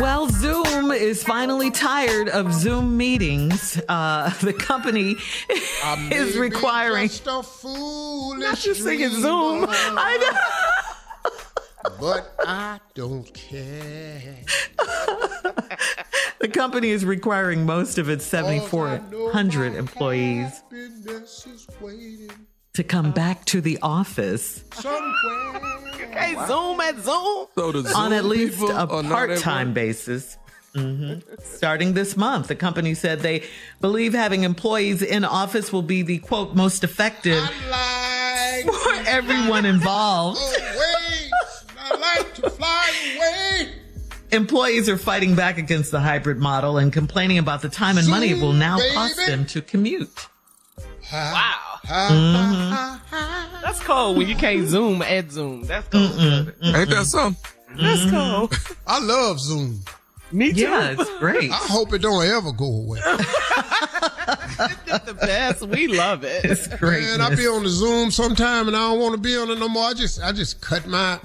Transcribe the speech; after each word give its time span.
Well, 0.00 0.28
Zoom 0.28 0.92
is 0.92 1.24
finally 1.24 1.70
tired 1.72 2.28
of 2.28 2.52
Zoom 2.52 2.96
meetings. 2.96 3.80
Uh, 3.88 4.30
the 4.40 4.52
company 4.52 5.16
is 6.12 6.36
requiring. 6.38 7.08
Just 7.08 7.26
a 7.26 7.42
foolish 7.42 8.40
Not 8.40 8.58
just 8.58 8.82
singing 8.84 9.08
dreamer, 9.08 9.22
Zoom. 9.22 9.66
I 9.70 10.16
know. 11.24 11.90
but 12.00 12.32
I 12.40 12.78
don't 12.94 13.32
care. 13.34 14.36
The 16.40 16.46
company 16.48 16.90
is 16.90 17.04
requiring 17.04 17.66
most 17.66 17.98
of 17.98 18.08
its 18.08 18.24
7,400 18.24 19.74
employees 19.74 20.52
Happiness 20.70 21.46
is 21.48 21.66
waiting 21.80 22.30
to 22.74 22.84
come 22.84 23.10
back 23.10 23.44
to 23.46 23.60
the 23.60 23.76
office 23.82 24.62
somewhere. 24.72 25.97
Hey, 26.12 26.34
Zoom 26.46 26.80
at 26.80 26.96
Zoom 26.98 27.46
So 27.54 27.72
the 27.72 27.92
on 27.94 28.12
at 28.12 28.24
least 28.24 28.60
a 28.62 28.66
are 28.66 29.02
not 29.02 29.02
at 29.02 29.10
part-time 29.10 29.68
work? 29.68 29.74
basis. 29.74 30.36
Mhm. 30.74 31.22
Starting 31.42 31.94
this 31.94 32.16
month, 32.16 32.48
the 32.48 32.54
company 32.54 32.94
said 32.94 33.20
they 33.20 33.42
believe 33.80 34.12
having 34.14 34.44
employees 34.44 35.02
in 35.02 35.24
office 35.24 35.72
will 35.72 35.82
be 35.82 36.02
the 36.02 36.18
quote 36.18 36.54
most 36.54 36.84
effective 36.84 37.42
like 37.70 38.64
for 38.66 38.94
everyone 39.06 39.64
involved. 39.64 40.38
away. 40.38 41.30
I 41.90 41.96
like 41.96 42.34
to 42.34 42.50
fly 42.50 42.90
away. 43.16 43.68
Employees 44.30 44.88
are 44.90 44.98
fighting 44.98 45.34
back 45.34 45.56
against 45.56 45.90
the 45.90 46.00
hybrid 46.00 46.38
model 46.38 46.76
and 46.76 46.92
complaining 46.92 47.38
about 47.38 47.62
the 47.62 47.70
time 47.70 47.96
and 47.96 48.06
money 48.06 48.28
it 48.30 48.40
will 48.40 48.52
now 48.52 48.78
cost 48.92 49.16
them 49.16 49.46
to 49.46 49.62
commute. 49.62 50.26
Wow. 51.10 51.54
Mm-hmm. 51.86 53.07
That's 53.68 53.80
cold 53.80 54.16
when 54.16 54.26
you 54.26 54.34
can't 54.34 54.66
zoom 54.66 55.02
at 55.02 55.30
Zoom. 55.30 55.64
That's 55.64 55.86
cold. 55.88 56.10
Ain't 56.62 56.88
that 56.88 57.04
something? 57.04 57.52
That's 57.76 58.00
mm-hmm. 58.00 58.16
cold. 58.16 58.58
I 58.86 58.98
love 58.98 59.38
Zoom. 59.38 59.82
Me 60.32 60.54
too. 60.54 60.62
Yeah, 60.62 60.96
it's 60.98 61.18
great. 61.18 61.50
I 61.50 61.56
hope 61.56 61.92
it 61.92 62.00
don't 62.00 62.24
ever 62.24 62.52
go 62.52 62.64
away. 62.64 63.00
It's 64.60 65.04
the 65.04 65.14
best. 65.14 65.62
We 65.62 65.86
love 65.86 66.24
it. 66.24 66.44
It's 66.44 66.66
great. 66.66 67.02
Man, 67.02 67.20
I 67.20 67.34
be 67.34 67.46
on 67.46 67.62
the 67.62 67.68
Zoom 67.68 68.10
sometime 68.10 68.68
and 68.68 68.76
I 68.76 68.90
don't 68.90 69.00
want 69.00 69.14
to 69.14 69.20
be 69.20 69.36
on 69.36 69.50
it 69.50 69.58
no 69.58 69.68
more. 69.68 69.84
I 69.84 69.94
just 69.94 70.22
I 70.22 70.32
just 70.32 70.60
cut 70.60 70.86
my 70.86 71.20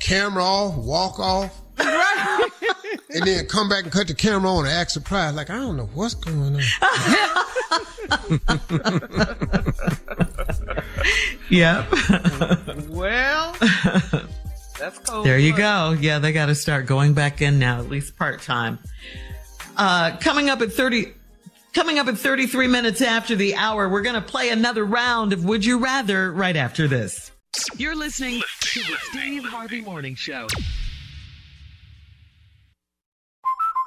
camera 0.00 0.42
off, 0.42 0.76
walk 0.76 1.18
off. 1.18 1.60
and 1.78 3.24
then 3.24 3.46
come 3.46 3.68
back 3.68 3.84
and 3.84 3.92
cut 3.92 4.06
the 4.06 4.14
camera 4.14 4.50
on 4.50 4.64
and 4.64 4.74
act 4.74 4.92
surprised. 4.92 5.36
Like, 5.36 5.50
I 5.50 5.56
don't 5.56 5.76
know 5.76 5.90
what's 5.94 6.14
going 6.14 6.56
on. 6.56 6.62
Yep. 11.50 11.88
Well, 12.88 13.56
that's 14.78 14.98
cold. 15.04 15.26
There 15.26 15.38
you 15.38 15.56
go. 15.56 15.96
Yeah, 15.98 16.18
they 16.20 16.32
got 16.32 16.46
to 16.46 16.54
start 16.54 16.86
going 16.86 17.12
back 17.14 17.42
in 17.42 17.58
now, 17.58 17.80
at 17.80 17.88
least 17.88 18.16
part 18.16 18.40
time. 18.42 18.78
Uh, 19.76 20.16
coming 20.18 20.48
up 20.48 20.60
at 20.60 20.72
30, 20.72 21.12
coming 21.72 21.98
up 21.98 22.06
at 22.06 22.18
33 22.18 22.66
minutes 22.68 23.00
after 23.00 23.34
the 23.34 23.54
hour, 23.56 23.88
we're 23.88 24.02
going 24.02 24.14
to 24.14 24.20
play 24.20 24.50
another 24.50 24.84
round 24.84 25.32
of 25.32 25.44
Would 25.44 25.64
You 25.64 25.78
Rather 25.82 26.30
right 26.30 26.56
after 26.56 26.86
this. 26.86 27.32
You're 27.76 27.96
listening 27.96 28.42
to 28.60 28.80
the 28.80 28.96
Steve 29.10 29.44
Harvey 29.44 29.80
Morning 29.80 30.14
Show. 30.14 30.46